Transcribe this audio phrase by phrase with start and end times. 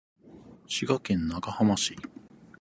[0.67, 1.95] 滋賀県長浜市